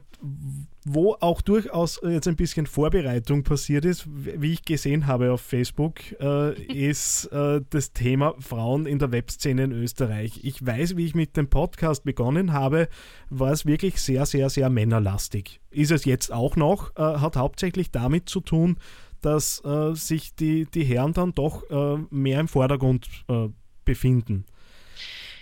wo 0.85 1.17
auch 1.21 1.41
durchaus 1.41 2.01
jetzt 2.03 2.29
ein 2.29 2.37
bisschen 2.37 2.67
Vorbereitung 2.67 3.43
passiert 3.43 3.87
ist, 3.87 4.07
wie 4.07 4.53
ich 4.53 4.65
gesehen 4.65 5.07
habe 5.07 5.33
auf 5.33 5.41
Facebook, 5.41 6.01
äh, 6.21 6.53
ist 6.73 7.27
äh, 7.33 7.63
das 7.71 7.93
Thema 7.93 8.35
Frauen 8.39 8.87
in 8.87 8.99
der 8.99 9.11
Webszene 9.11 9.65
in 9.65 9.73
Österreich. 9.73 10.41
Ich 10.43 10.65
weiß, 10.65 10.97
wie 10.97 11.07
ich 11.07 11.15
mit 11.15 11.37
dem 11.37 11.49
Podcast 11.49 12.05
begonnen 12.05 12.53
habe, 12.53 12.89
war 13.31 13.51
es 13.51 13.65
wirklich 13.65 14.01
sehr, 14.01 14.27
sehr, 14.27 14.51
sehr 14.51 14.69
männerlastig. 14.69 15.61
Ist 15.71 15.91
es 15.91 16.05
jetzt 16.05 16.33
auch 16.33 16.57
noch, 16.57 16.95
äh, 16.97 17.01
hat 17.01 17.37
hauptsächlich 17.37 17.91
damit 17.91 18.29
zu 18.29 18.41
tun, 18.41 18.77
dass 19.23 19.65
äh, 19.65 19.95
sich 19.95 20.35
die, 20.35 20.67
die 20.67 20.85
Herren 20.85 21.15
dann 21.15 21.33
doch 21.33 21.69
äh, 21.71 21.99
mehr 22.11 22.41
im 22.41 22.49
Vordergrund 22.49 23.09
äh, 23.29 23.49
befinden. 23.87 24.45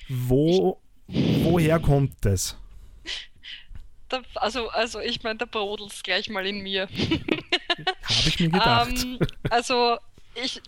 Wo, 0.08 0.80
woher 1.08 1.80
kommt 1.80 2.12
das? 2.20 2.62
Da, 4.12 4.23
also, 4.35 4.69
also 4.69 5.00
ich 5.00 5.23
meine, 5.23 5.38
da 5.38 5.45
brodelt 5.45 5.92
es 5.92 6.02
gleich 6.02 6.28
mal 6.28 6.47
in 6.47 6.61
mir. 6.61 6.83
Habe 8.02 8.28
ich 8.28 8.40
mir 8.40 8.50
gedacht. 8.50 8.88
ähm, 8.90 9.19
also 9.50 9.99
ich, 10.35 10.61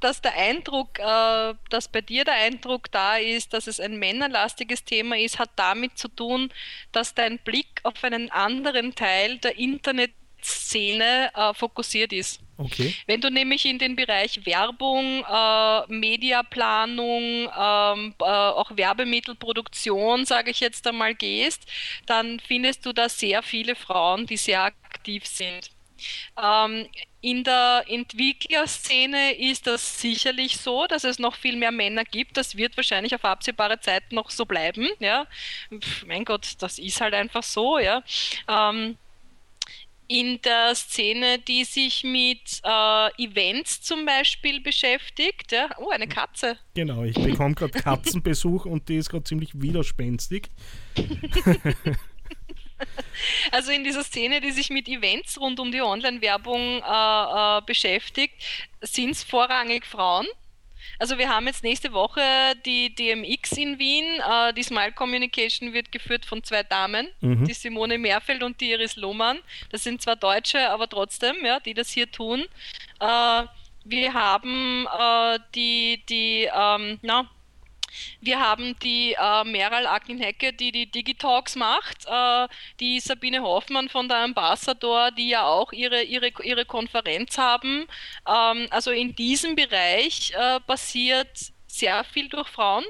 dass 0.00 0.20
der 0.20 0.34
Eindruck, 0.34 0.98
äh, 0.98 1.54
dass 1.70 1.88
bei 1.88 2.00
dir 2.00 2.24
der 2.24 2.34
Eindruck 2.34 2.90
da 2.90 3.16
ist, 3.16 3.52
dass 3.52 3.66
es 3.66 3.80
ein 3.80 3.98
männerlastiges 3.98 4.84
Thema 4.84 5.16
ist, 5.16 5.38
hat 5.38 5.50
damit 5.56 5.96
zu 5.96 6.08
tun, 6.08 6.52
dass 6.90 7.14
dein 7.14 7.38
Blick 7.38 7.80
auf 7.84 8.02
einen 8.02 8.30
anderen 8.30 8.94
Teil 8.94 9.38
der 9.38 9.56
Internet 9.56 10.12
Szene 10.44 11.30
äh, 11.34 11.54
fokussiert 11.54 12.12
ist. 12.12 12.40
Okay. 12.58 12.94
Wenn 13.06 13.20
du 13.20 13.30
nämlich 13.30 13.64
in 13.64 13.78
den 13.78 13.96
Bereich 13.96 14.44
Werbung, 14.46 15.24
äh, 15.24 15.86
Mediaplanung, 15.92 17.50
ähm, 17.58 18.14
äh, 18.20 18.24
auch 18.24 18.70
Werbemittelproduktion, 18.76 20.24
sage 20.26 20.50
ich 20.50 20.60
jetzt 20.60 20.86
einmal, 20.86 21.14
gehst, 21.14 21.66
dann 22.06 22.40
findest 22.40 22.86
du 22.86 22.92
da 22.92 23.08
sehr 23.08 23.42
viele 23.42 23.74
Frauen, 23.74 24.26
die 24.26 24.36
sehr 24.36 24.62
aktiv 24.62 25.26
sind. 25.26 25.70
Ähm, 26.40 26.88
in 27.20 27.44
der 27.44 27.84
Entwicklerszene 27.86 29.34
ist 29.34 29.66
das 29.66 30.00
sicherlich 30.00 30.56
so, 30.56 30.86
dass 30.86 31.04
es 31.04 31.18
noch 31.20 31.36
viel 31.36 31.56
mehr 31.56 31.70
Männer 31.70 32.04
gibt. 32.04 32.36
Das 32.36 32.56
wird 32.56 32.76
wahrscheinlich 32.76 33.14
auf 33.14 33.24
absehbare 33.24 33.78
Zeit 33.78 34.10
noch 34.10 34.30
so 34.30 34.44
bleiben. 34.44 34.88
Ja, 34.98 35.26
Pff, 35.72 36.04
mein 36.06 36.24
Gott, 36.24 36.54
das 36.58 36.78
ist 36.78 37.00
halt 37.00 37.14
einfach 37.14 37.44
so. 37.44 37.78
Ja. 37.78 38.02
Ähm, 38.48 38.98
in 40.12 40.42
der 40.42 40.74
Szene, 40.74 41.38
die 41.38 41.64
sich 41.64 42.04
mit 42.04 42.60
äh, 42.62 43.22
Events 43.22 43.80
zum 43.80 44.04
Beispiel 44.04 44.60
beschäftigt. 44.60 45.52
Ja? 45.52 45.70
Oh, 45.78 45.88
eine 45.88 46.06
Katze. 46.06 46.58
Genau, 46.74 47.04
ich 47.04 47.14
bekomme 47.14 47.54
gerade 47.54 47.72
Katzenbesuch 47.72 48.66
und 48.66 48.90
die 48.90 48.96
ist 48.96 49.08
gerade 49.08 49.24
ziemlich 49.24 49.50
widerspenstig. 49.54 50.50
Also 53.52 53.70
in 53.70 53.84
dieser 53.84 54.02
Szene, 54.02 54.40
die 54.40 54.50
sich 54.50 54.68
mit 54.68 54.88
Events 54.88 55.38
rund 55.38 55.60
um 55.60 55.70
die 55.70 55.80
Online-Werbung 55.80 56.82
äh, 56.82 57.58
äh, 57.58 57.60
beschäftigt, 57.64 58.34
sind 58.80 59.10
es 59.10 59.22
vorrangig 59.22 59.86
Frauen. 59.86 60.26
Also 60.98 61.18
wir 61.18 61.28
haben 61.28 61.46
jetzt 61.46 61.62
nächste 61.62 61.92
Woche 61.92 62.20
die 62.64 62.94
DMX 62.94 63.52
in 63.52 63.78
Wien. 63.78 64.04
Äh, 64.20 64.52
die 64.54 64.62
Smile 64.62 64.92
Communication 64.92 65.72
wird 65.72 65.92
geführt 65.92 66.24
von 66.24 66.42
zwei 66.42 66.62
Damen, 66.62 67.08
mhm. 67.20 67.44
die 67.44 67.54
Simone 67.54 67.98
Meerfeld 67.98 68.42
und 68.42 68.60
die 68.60 68.70
Iris 68.72 68.96
Lohmann. 68.96 69.38
Das 69.70 69.82
sind 69.82 70.02
zwar 70.02 70.16
Deutsche, 70.16 70.70
aber 70.70 70.88
trotzdem, 70.88 71.36
ja, 71.44 71.60
die 71.60 71.74
das 71.74 71.90
hier 71.90 72.10
tun. 72.10 72.44
Äh, 73.00 73.44
wir 73.84 74.14
haben 74.14 74.86
äh, 74.86 75.38
die, 75.54 76.02
die 76.08 76.48
ähm, 76.54 76.98
na, 77.02 77.28
wir 78.20 78.40
haben 78.40 78.78
die 78.80 79.14
äh, 79.18 79.44
Meral 79.44 79.86
Akin-Hecke, 79.86 80.52
die 80.52 80.72
die 80.72 80.90
Digitalks 80.90 81.56
macht, 81.56 82.06
äh, 82.06 82.48
die 82.80 83.00
Sabine 83.00 83.42
Hoffmann 83.42 83.88
von 83.88 84.08
der 84.08 84.18
Ambassador, 84.18 85.10
die 85.10 85.30
ja 85.30 85.44
auch 85.44 85.72
ihre, 85.72 86.02
ihre, 86.02 86.32
ihre 86.42 86.64
Konferenz 86.64 87.38
haben. 87.38 87.86
Ähm, 88.28 88.66
also 88.70 88.90
in 88.90 89.14
diesem 89.14 89.56
Bereich 89.56 90.32
äh, 90.36 90.60
passiert 90.60 91.52
sehr 91.66 92.04
viel 92.04 92.28
durch 92.28 92.48
Frauen. 92.48 92.84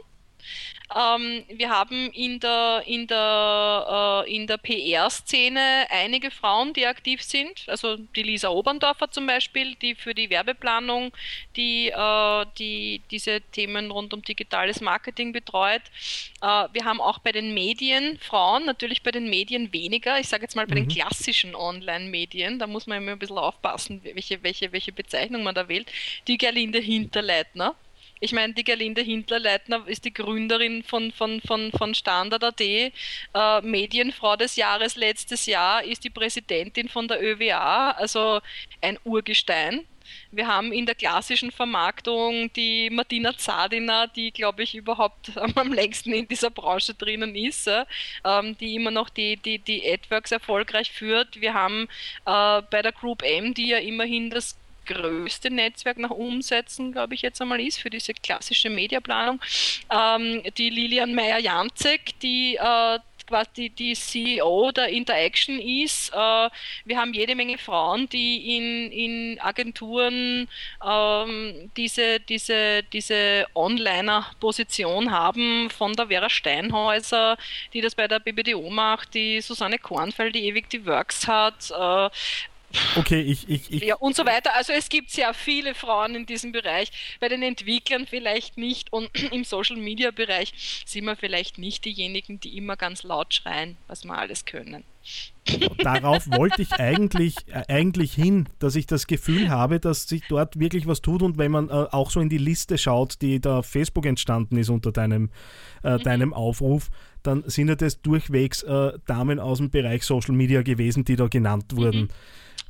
Ähm, 0.94 1.44
wir 1.48 1.70
haben 1.70 2.10
in 2.12 2.38
der, 2.40 2.82
in 2.86 3.06
der, 3.06 4.24
äh, 4.26 4.34
in 4.34 4.46
der 4.46 4.58
PR-Szene 4.58 5.86
einige 5.90 6.30
Frauen, 6.30 6.72
die 6.74 6.86
aktiv 6.86 7.22
sind. 7.22 7.64
Also 7.66 7.96
die 7.96 8.22
Lisa 8.22 8.48
Oberndorfer 8.48 9.10
zum 9.10 9.26
Beispiel, 9.26 9.74
die 9.76 9.94
für 9.94 10.14
die 10.14 10.28
Werbeplanung 10.28 11.12
die, 11.56 11.88
äh, 11.88 12.46
die 12.58 13.02
diese 13.10 13.40
Themen 13.40 13.90
rund 13.90 14.12
um 14.12 14.22
digitales 14.22 14.80
Marketing 14.80 15.32
betreut. 15.32 15.82
Äh, 16.42 16.68
wir 16.72 16.84
haben 16.84 17.00
auch 17.00 17.18
bei 17.18 17.32
den 17.32 17.54
Medien 17.54 18.18
Frauen, 18.18 18.66
natürlich 18.66 19.02
bei 19.02 19.10
den 19.10 19.30
Medien 19.30 19.72
weniger. 19.72 20.18
Ich 20.20 20.28
sage 20.28 20.42
jetzt 20.42 20.56
mal 20.56 20.66
bei 20.66 20.74
mhm. 20.74 20.88
den 20.88 20.88
klassischen 20.88 21.54
Online-Medien, 21.54 22.58
da 22.58 22.66
muss 22.66 22.86
man 22.86 22.98
immer 22.98 23.12
ein 23.12 23.18
bisschen 23.18 23.38
aufpassen, 23.38 24.00
welche, 24.04 24.42
welche, 24.42 24.72
welche 24.72 24.92
Bezeichnung 24.92 25.42
man 25.42 25.54
da 25.54 25.68
wählt. 25.68 25.90
Die 26.28 26.38
Gerlinde 26.38 26.80
Hinterleitner 26.80 27.74
ich 28.22 28.32
meine, 28.32 28.54
die 28.54 28.62
Gerlinde 28.62 29.02
Hindler-Leitner 29.02 29.82
ist 29.86 30.04
die 30.04 30.14
Gründerin 30.14 30.84
von, 30.84 31.10
von, 31.10 31.40
von, 31.40 31.72
von 31.72 31.92
Standard.at, 31.92 32.60
äh, 32.60 32.90
Medienfrau 33.62 34.36
des 34.36 34.54
Jahres 34.54 34.94
letztes 34.94 35.46
Jahr, 35.46 35.82
ist 35.82 36.04
die 36.04 36.10
Präsidentin 36.10 36.88
von 36.88 37.08
der 37.08 37.20
ÖWA, 37.20 37.90
also 37.90 38.40
ein 38.80 38.96
Urgestein. 39.02 39.86
Wir 40.30 40.46
haben 40.46 40.72
in 40.72 40.86
der 40.86 40.94
klassischen 40.94 41.50
Vermarktung 41.50 42.52
die 42.52 42.90
Martina 42.90 43.36
Zadina, 43.36 44.06
die, 44.06 44.30
glaube 44.30 44.62
ich, 44.62 44.76
überhaupt 44.76 45.36
am 45.56 45.72
längsten 45.72 46.12
in 46.12 46.28
dieser 46.28 46.50
Branche 46.50 46.94
drinnen 46.94 47.34
ist, 47.34 47.68
ähm, 48.24 48.56
die 48.58 48.76
immer 48.76 48.92
noch 48.92 49.10
die, 49.10 49.36
die, 49.36 49.58
die 49.58 49.82
AdWorks 49.84 50.30
erfolgreich 50.30 50.92
führt. 50.92 51.40
Wir 51.40 51.54
haben 51.54 51.88
äh, 52.24 52.62
bei 52.70 52.82
der 52.82 52.92
Group 52.92 53.22
M, 53.22 53.52
die 53.52 53.68
ja 53.68 53.78
immerhin 53.78 54.30
das 54.30 54.56
größte 54.86 55.50
Netzwerk 55.50 55.98
nach 55.98 56.10
Umsätzen, 56.10 56.92
glaube 56.92 57.14
ich, 57.14 57.22
jetzt 57.22 57.40
einmal 57.40 57.60
ist 57.60 57.80
für 57.80 57.90
diese 57.90 58.14
klassische 58.14 58.70
Mediaplanung. 58.70 59.40
Ähm, 59.90 60.42
die 60.56 60.70
Lilian 60.70 61.14
Meyer-Janzek, 61.14 62.18
die 62.20 62.56
äh, 62.56 62.98
quasi 63.32 63.70
die 63.70 63.94
CEO 63.94 64.72
der 64.72 64.88
Interaction 64.88 65.58
ist. 65.58 66.10
Äh, 66.10 66.50
wir 66.84 66.98
haben 66.98 67.14
jede 67.14 67.34
Menge 67.34 67.58
Frauen, 67.58 68.08
die 68.08 68.56
in, 68.56 68.92
in 68.92 69.40
Agenturen 69.40 70.48
ähm, 70.86 71.70
diese, 71.76 72.20
diese, 72.20 72.82
diese 72.92 73.46
Onliner-Position 73.54 75.10
haben, 75.10 75.70
von 75.70 75.94
der 75.94 76.08
Vera 76.08 76.28
Steinhäuser, 76.28 77.36
die 77.72 77.80
das 77.80 77.94
bei 77.94 78.06
der 78.08 78.18
BBDO 78.18 78.68
macht, 78.70 79.14
die 79.14 79.40
Susanne 79.40 79.78
Kornfeld, 79.78 80.34
die 80.34 80.44
ewig 80.46 80.68
die 80.68 80.84
Works 80.86 81.26
hat. 81.26 81.70
Äh, 81.70 82.10
Okay, 82.96 83.20
ich, 83.20 83.48
ich, 83.48 83.72
ich. 83.72 83.82
Ja, 83.82 83.96
und 83.96 84.16
so 84.16 84.24
weiter. 84.24 84.54
Also 84.54 84.72
es 84.72 84.88
gibt 84.88 85.10
sehr 85.10 85.34
viele 85.34 85.74
Frauen 85.74 86.14
in 86.14 86.26
diesem 86.26 86.52
Bereich. 86.52 86.90
Bei 87.20 87.28
den 87.28 87.42
Entwicklern 87.42 88.06
vielleicht 88.06 88.56
nicht 88.56 88.92
und 88.92 89.10
im 89.32 89.44
Social 89.44 89.76
Media 89.76 90.10
Bereich 90.10 90.82
sind 90.86 91.04
wir 91.04 91.16
vielleicht 91.16 91.58
nicht 91.58 91.84
diejenigen, 91.84 92.40
die 92.40 92.56
immer 92.56 92.76
ganz 92.76 93.02
laut 93.02 93.34
schreien, 93.34 93.76
was 93.86 94.04
wir 94.04 94.16
alles 94.16 94.44
können. 94.44 94.84
Darauf 95.82 96.30
wollte 96.30 96.62
ich 96.62 96.72
eigentlich, 96.74 97.34
äh, 97.48 97.64
eigentlich 97.68 98.12
hin, 98.14 98.48
dass 98.60 98.76
ich 98.76 98.86
das 98.86 99.06
Gefühl 99.06 99.50
habe, 99.50 99.80
dass 99.80 100.08
sich 100.08 100.22
dort 100.28 100.58
wirklich 100.58 100.86
was 100.86 101.02
tut 101.02 101.22
und 101.22 101.38
wenn 101.38 101.50
man 101.50 101.68
äh, 101.68 101.72
auch 101.72 102.10
so 102.10 102.20
in 102.20 102.28
die 102.28 102.38
Liste 102.38 102.78
schaut, 102.78 103.20
die 103.20 103.40
da 103.40 103.58
auf 103.58 103.66
Facebook 103.66 104.06
entstanden 104.06 104.56
ist 104.56 104.68
unter 104.68 104.92
deinem, 104.92 105.30
äh, 105.82 105.94
mhm. 105.94 106.02
deinem 106.02 106.34
Aufruf, 106.34 106.90
dann 107.22 107.42
sind 107.46 107.68
ja 107.68 107.74
das 107.74 108.00
durchwegs 108.02 108.62
äh, 108.62 108.92
Damen 109.06 109.40
aus 109.40 109.58
dem 109.58 109.70
Bereich 109.70 110.04
Social 110.04 110.34
Media 110.34 110.62
gewesen, 110.62 111.04
die 111.04 111.16
da 111.16 111.26
genannt 111.26 111.76
wurden. 111.76 112.02
Mhm. 112.02 112.08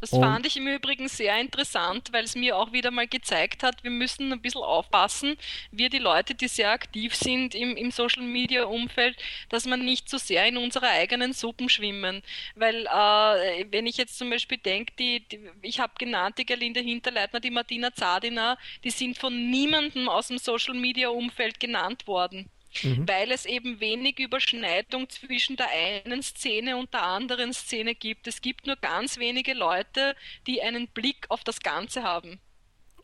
Das 0.03 0.13
und 0.13 0.21
fand 0.21 0.45
ich 0.47 0.57
im 0.57 0.67
Übrigen 0.67 1.07
sehr 1.07 1.39
interessant, 1.39 2.09
weil 2.11 2.25
es 2.25 2.35
mir 2.35 2.57
auch 2.57 2.73
wieder 2.73 2.91
mal 2.91 3.07
gezeigt 3.07 3.63
hat, 3.63 3.85
wir 3.85 3.91
müssen 3.93 4.33
ein 4.33 4.43
bisschen 4.43 4.63
aufpassen, 4.63 5.37
wir 5.71 5.91
die 5.91 6.01
Leute, 6.01 6.35
die 6.35 6.49
sehr 6.49 6.73
aktiv 6.73 7.15
sind 7.15 7.55
im, 7.55 7.77
im 7.77 7.93
Social 7.93 8.25
Media 8.25 8.65
Umfeld, 8.65 9.17
dass 9.49 9.65
man 9.65 9.85
nicht 9.85 10.09
zu 10.09 10.19
so 10.19 10.27
sehr 10.27 10.45
in 10.49 10.57
unserer 10.57 10.89
eigenen 10.89 11.33
Suppen 11.33 11.69
schwimmen. 11.69 12.25
Weil 12.57 12.85
äh, 12.87 13.67
wenn 13.71 13.87
ich 13.87 13.97
jetzt 13.97 14.19
zum 14.19 14.29
Beispiel 14.29 14.59
denke, 14.59 14.93
die, 14.99 15.21
die, 15.29 15.39
ich 15.63 15.79
habe 15.79 15.93
genannt, 15.97 16.37
die 16.37 16.47
Gerlinde 16.47 16.81
Hinterleitner, 16.81 17.39
die 17.39 17.53
Martina 17.53 17.95
Zadina, 17.95 18.59
die 18.83 18.91
sind 18.91 19.19
von 19.19 19.51
niemandem 19.51 20.09
aus 20.09 20.27
dem 20.27 20.39
Social 20.39 20.75
Media 20.75 21.11
Umfeld 21.11 21.61
genannt 21.61 22.09
worden 22.09 22.51
mhm. 22.83 23.09
weil 23.09 23.31
es 23.31 23.47
eben 23.47 23.81
wenig 23.81 24.19
Überschneidung 24.19 25.09
zwischen 25.09 25.57
der 25.57 25.69
einen 25.71 26.23
Szene 26.23 26.77
und 26.77 26.93
der 26.93 27.03
anderen 27.03 27.53
Szene 27.53 27.95
gibt. 27.95 28.27
Es 28.27 28.41
gibt 28.41 28.67
nur 28.67 28.77
ganz 28.77 29.19
wenige 29.19 29.55
Leute, 29.55 30.17
die 30.47 30.63
einen 30.63 30.89
Blick 30.89 31.27
auf 31.29 31.45
das 31.45 31.61
Ganze 31.61 32.03
haben. 32.03 32.41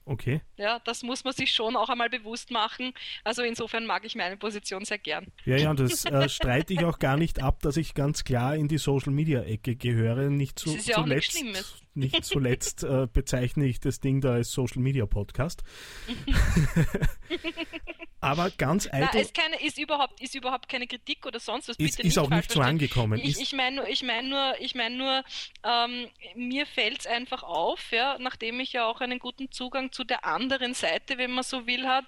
Okay. 0.08 0.40
Ja, 0.56 0.80
das 0.84 1.02
muss 1.02 1.22
man 1.25 1.34
sich 1.34 1.52
schon 1.52 1.76
auch 1.76 1.90
einmal 1.90 2.08
bewusst 2.08 2.50
machen. 2.50 2.94
Also 3.25 3.42
insofern 3.42 3.84
mag 3.84 4.06
ich 4.06 4.16
meine 4.16 4.38
Position 4.38 4.87
sehr 4.87 4.96
gern. 4.96 5.26
Ja, 5.44 5.58
ja, 5.58 5.70
und 5.70 5.80
das 5.80 6.06
äh, 6.06 6.30
streite 6.30 6.72
ich 6.72 6.82
auch 6.82 6.98
gar 6.98 7.18
nicht 7.18 7.42
ab, 7.42 7.60
dass 7.60 7.76
ich 7.76 7.92
ganz 7.92 8.25
klar 8.25 8.56
in 8.56 8.68
die 8.68 8.78
Social 8.78 9.12
Media 9.12 9.42
Ecke 9.42 9.76
gehöre. 9.76 10.30
Nicht 10.30 10.58
zu, 10.58 10.70
das 10.70 10.78
ist 10.78 10.88
ja 10.88 10.94
zuletzt, 10.94 11.02
auch 11.04 11.14
nichts 11.14 11.38
Schlimmes. 11.38 11.82
Nicht 11.92 12.25
zuletzt 12.25 12.84
äh, 12.84 13.06
bezeichne 13.12 13.66
ich 13.66 13.80
das 13.80 14.00
Ding 14.00 14.22
da 14.22 14.32
als 14.32 14.50
Social 14.50 14.80
Media 14.80 15.04
Podcast. 15.04 15.62
Aber 18.20 18.50
ganz 18.50 18.87
eitel. 18.87 19.08
Nein, 19.12 19.22
ist, 19.22 19.34
keine, 19.34 19.60
ist, 19.62 19.78
überhaupt, 19.78 20.20
ist 20.20 20.34
überhaupt 20.34 20.68
keine 20.68 20.87
Kritik 20.87 21.25
oder 21.25 21.38
sonst 21.38 21.68
was. 21.68 21.76
Ist, 21.76 22.00
ist 22.00 22.18
auch 22.18 22.30
nicht 22.30 22.50
so 22.50 22.60
angekommen. 22.60 23.20
Ich, 23.22 23.40
ich 23.40 23.52
meine 23.52 23.76
nur, 23.76 23.88
ich 23.88 24.02
mein 24.02 24.28
nur, 24.28 24.54
ich 24.60 24.75
mein 24.75 24.96
nur 24.96 25.22
ähm, 25.64 26.08
mir 26.34 26.66
fällt 26.66 27.00
es 27.00 27.06
einfach 27.06 27.44
auf, 27.44 27.92
ja, 27.92 28.16
nachdem 28.18 28.58
ich 28.60 28.72
ja 28.72 28.87
auch 28.87 29.00
einen 29.00 29.20
guten 29.20 29.52
Zugang 29.52 29.92
zu 29.92 30.02
der 30.02 30.25
anderen 30.25 30.75
Seite, 30.75 31.16
wenn 31.18 31.30
man 31.30 31.44
so 31.44 31.66
will, 31.66 31.87
hat. 31.87 32.04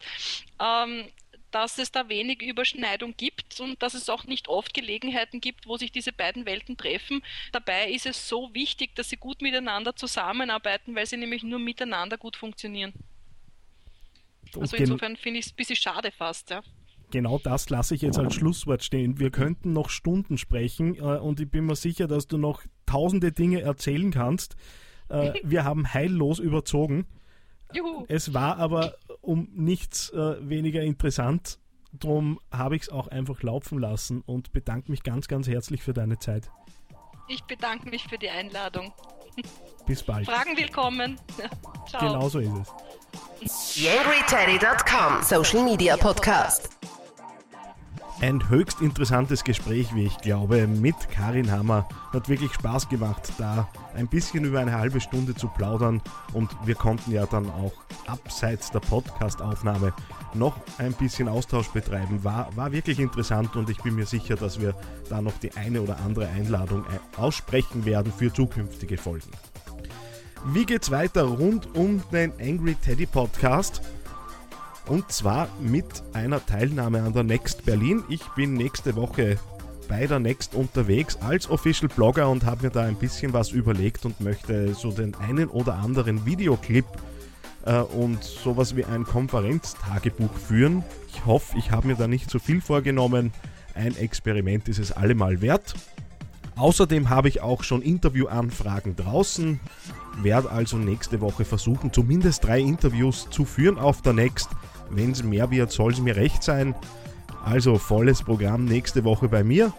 Ähm, 0.61 1.07
dass 1.51 1.79
es 1.79 1.91
da 1.91 2.09
wenig 2.09 2.43
Überschneidung 2.43 3.17
gibt 3.17 3.61
und 3.61 3.83
dass 3.83 3.95
es 3.95 4.09
auch 4.09 4.25
nicht 4.25 4.49
oft 4.49 4.73
Gelegenheiten 4.75 5.41
gibt, 5.41 5.67
wo 5.67 5.77
sich 5.77 5.91
diese 5.93 6.13
beiden 6.13 6.47
Welten 6.47 6.77
treffen. 6.77 7.23
Dabei 7.53 7.91
ist 7.91 8.07
es 8.07 8.29
so 8.29 8.55
wichtig, 8.55 8.95
dass 8.95 9.11
sie 9.11 9.17
gut 9.17 9.43
miteinander 9.43 9.97
zusammenarbeiten, 9.97 10.95
weil 10.95 11.07
sie 11.07 11.17
nämlich 11.17 11.43
nur 11.43 11.59
miteinander 11.59 12.19
gut 12.19 12.37
funktionieren. 12.37 12.93
Also 14.59 14.77
insofern 14.77 15.17
finde 15.17 15.41
ich 15.41 15.47
es 15.47 15.53
ein 15.53 15.57
bisschen 15.57 15.77
schade 15.77 16.11
fast, 16.11 16.51
ja. 16.51 16.63
Genau 17.11 17.39
das 17.39 17.69
lasse 17.71 17.95
ich 17.95 18.03
jetzt 18.03 18.19
als 18.19 18.35
Schlusswort 18.35 18.85
stehen. 18.85 19.19
Wir 19.19 19.31
könnten 19.31 19.73
noch 19.73 19.91
Stunden 19.91 20.39
sprechen 20.39 20.95
äh, 20.97 21.19
und 21.19 21.41
ich 21.41 21.51
bin 21.51 21.67
mir 21.67 21.77
sicher, 21.77 22.07
dass 22.07 22.27
du 22.27 22.39
noch 22.39 22.63
tausende 22.87 23.33
Dinge 23.33 23.63
erzählen 23.63 24.11
kannst. 24.11 24.57
Äh, 25.09 25.33
wir 25.43 25.65
haben 25.65 25.93
heillos 25.93 26.39
überzogen. 26.39 27.07
Juhu. 27.75 28.05
Es 28.09 28.33
war 28.33 28.59
aber 28.59 28.95
um 29.21 29.49
nichts 29.55 30.11
äh, 30.11 30.37
weniger 30.49 30.83
interessant. 30.83 31.59
Darum 31.93 32.39
habe 32.53 32.77
ich 32.77 32.83
es 32.83 32.89
auch 32.89 33.09
einfach 33.09 33.43
laufen 33.43 33.79
lassen 33.79 34.23
und 34.23 34.53
bedanke 34.53 34.91
mich 34.91 35.03
ganz, 35.03 35.27
ganz 35.27 35.49
herzlich 35.49 35.83
für 35.83 35.93
deine 35.93 36.19
Zeit. 36.19 36.51
Ich 37.31 37.45
bedanke 37.45 37.89
mich 37.89 38.09
für 38.09 38.19
die 38.19 38.29
Einladung. 38.29 38.93
Bis 39.87 40.03
bald. 40.03 40.27
Fragen 40.27 40.57
willkommen. 40.57 41.17
Ciao. 41.89 42.13
Genau 42.13 42.29
so 42.29 42.41
ist 42.41 42.51
es. 43.41 43.77
YangryTeddy.com 43.77 45.23
Social 45.23 45.63
Media 45.63 45.97
Podcast. 45.97 46.80
Ein 48.23 48.51
höchst 48.51 48.83
interessantes 48.83 49.45
Gespräch, 49.45 49.95
wie 49.95 50.05
ich 50.05 50.19
glaube, 50.19 50.67
mit 50.67 51.09
Karin 51.09 51.51
Hammer. 51.51 51.89
Hat 52.13 52.29
wirklich 52.29 52.53
Spaß 52.53 52.91
gemacht, 52.91 53.33
da 53.39 53.67
ein 53.95 54.09
bisschen 54.09 54.45
über 54.45 54.61
eine 54.61 54.77
halbe 54.77 55.01
Stunde 55.01 55.35
zu 55.35 55.49
plaudern. 55.49 56.03
Und 56.35 56.51
wir 56.67 56.75
konnten 56.75 57.13
ja 57.13 57.25
dann 57.25 57.49
auch 57.49 57.73
abseits 58.07 58.71
der 58.73 58.81
Podcast-Aufnahme 58.81 59.95
noch 60.35 60.55
ein 60.77 60.93
bisschen 60.93 61.29
Austausch 61.29 61.69
betreiben. 61.69 62.23
War, 62.23 62.55
war 62.55 62.73
wirklich 62.73 62.99
interessant 62.99 63.57
und 63.57 63.71
ich 63.71 63.79
bin 63.79 63.95
mir 63.95 64.05
sicher, 64.05 64.37
dass 64.37 64.61
wir 64.61 64.75
da 65.09 65.23
noch 65.23 65.39
die 65.39 65.57
eine 65.57 65.81
oder 65.81 65.99
andere 66.05 66.29
Einladung 66.29 66.85
aussprechen 67.17 67.87
werden 67.87 68.13
für 68.13 68.31
zukünftige 68.31 68.99
Folgen. 68.99 69.31
Wie 70.53 70.67
geht's 70.67 70.91
weiter 70.91 71.23
rund 71.23 71.75
um 71.75 72.03
den 72.13 72.33
Angry 72.39 72.75
Teddy 72.75 73.07
Podcast? 73.07 73.81
Und 74.91 75.13
zwar 75.13 75.47
mit 75.61 75.87
einer 76.15 76.45
Teilnahme 76.45 77.05
an 77.05 77.13
der 77.13 77.23
Next 77.23 77.65
Berlin. 77.65 78.03
Ich 78.09 78.25
bin 78.35 78.55
nächste 78.55 78.97
Woche 78.97 79.39
bei 79.89 80.09
der 80.09 80.19
Next 80.19 80.57
unterwegs 80.57 81.17
als 81.21 81.49
Official 81.49 81.89
Blogger 81.89 82.29
und 82.29 82.45
habe 82.45 82.65
mir 82.65 82.71
da 82.71 82.83
ein 82.83 82.97
bisschen 82.97 83.33
was 83.33 83.53
überlegt 83.53 84.05
und 84.05 84.21
möchte 84.21 84.75
so 84.75 84.91
den 84.91 85.15
einen 85.15 85.47
oder 85.47 85.75
anderen 85.75 86.27
Videoclip 86.27 86.87
äh, 87.67 87.79
und 87.79 88.25
sowas 88.25 88.75
wie 88.75 88.85
ein 88.85 89.05
Konferenztagebuch 89.05 90.35
führen. 90.35 90.83
Ich 91.15 91.25
hoffe, 91.25 91.57
ich 91.57 91.71
habe 91.71 91.87
mir 91.87 91.95
da 91.95 92.09
nicht 92.09 92.29
zu 92.29 92.39
so 92.39 92.45
viel 92.45 92.61
vorgenommen. 92.61 93.33
Ein 93.77 93.97
Experiment 93.97 94.69
ist 94.69 94.81
es 94.81 94.91
allemal 94.91 95.41
wert. 95.41 95.77
Außerdem 96.57 97.11
habe 97.11 97.29
ich 97.29 97.43
auch 97.43 97.63
schon 97.63 97.81
Interviewanfragen 97.81 98.97
draußen, 98.97 99.61
werde 100.21 100.51
also 100.51 100.79
nächste 100.79 101.21
Woche 101.21 101.45
versuchen, 101.45 101.93
zumindest 101.93 102.45
drei 102.45 102.59
Interviews 102.59 103.29
zu 103.31 103.45
führen 103.45 103.79
auf 103.79 104.03
der 104.03 104.15
Next. 104.15 104.49
Wenn 104.91 105.13
es 105.13 105.23
mehr 105.23 105.51
wird, 105.51 105.73
soll 105.73 105.93
es 105.93 106.01
mir 106.01 106.17
recht 106.17 106.43
sein. 106.43 106.75
Also 107.45 107.79
volles 107.79 108.23
Programm 108.23 108.65
nächste 108.65 109.05
Woche 109.05 109.29
bei 109.29 109.43
mir. 109.43 109.73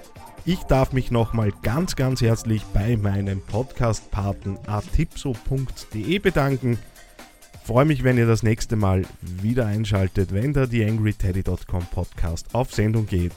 Ich 0.45 0.63
darf 0.63 0.91
mich 0.91 1.12
nochmal 1.12 1.52
ganz, 1.62 1.95
ganz 1.95 2.21
herzlich 2.21 2.63
bei 2.74 2.97
meinem 2.97 3.41
Podcast-Paten 3.41 4.58
atipso.de 4.65 6.17
bedanken. 6.17 6.80
Freue 7.63 7.86
mich, 7.86 8.04
wenn 8.04 8.17
ihr 8.17 8.26
das 8.26 8.41
nächste 8.41 8.76
Mal 8.76 9.04
wieder 9.21 9.67
einschaltet, 9.67 10.34
wenn 10.34 10.54
der 10.54 10.67
TheAngryTeddy.com 10.67 11.86
Podcast 11.91 12.56
auf 12.56 12.74
Sendung 12.74 13.06
geht. 13.06 13.36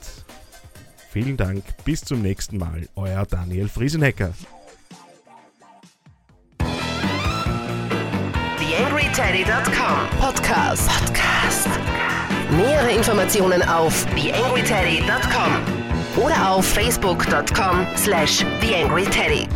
Vielen 1.11 1.37
Dank, 1.37 1.63
bis 1.85 2.01
zum 2.01 2.21
nächsten 2.23 2.57
Mal, 2.57 2.89
euer 2.95 3.25
Daniel 3.25 3.69
Friesenhecker. 3.69 4.33
TheAngryTeddy.com 9.15 10.19
Podcast. 10.19 10.89
Podcast. 10.89 11.69
Nähere 12.51 12.91
Informationen 12.91 13.63
auf 13.63 14.05
TheAngryTeddy.com 14.13 16.21
oder 16.21 16.51
auf 16.51 16.65
Facebook.com 16.65 17.87
slash 17.95 18.43
TheAngryTeddy. 18.59 19.47